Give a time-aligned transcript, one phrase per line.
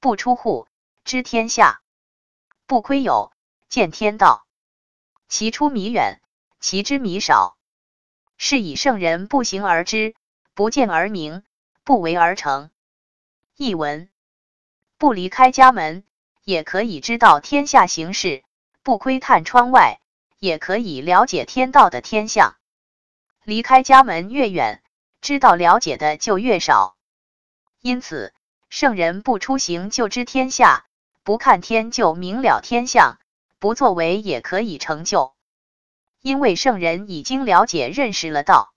[0.00, 0.68] 不出户，
[1.04, 1.80] 知天下；
[2.66, 3.32] 不窥友，
[3.68, 4.46] 见天道。
[5.28, 6.20] 其出弥远，
[6.60, 7.56] 其知弥少。
[8.36, 10.14] 是以圣人不行而知，
[10.54, 11.42] 不见而明，
[11.82, 12.70] 不为而成。
[13.56, 14.08] 译文：
[14.98, 16.04] 不离开家门，
[16.44, 18.44] 也可以知道天下形势；
[18.84, 20.00] 不窥探窗外，
[20.38, 22.54] 也可以了解天道的天象。
[23.42, 24.80] 离开家门越远，
[25.20, 26.96] 知道了解的就越少。
[27.80, 28.32] 因此，
[28.68, 30.84] 圣人不出行就知天下，
[31.22, 33.18] 不看天就明了天象，
[33.58, 35.34] 不作为也可以成就。
[36.20, 38.74] 因为圣人已经了解认识了道。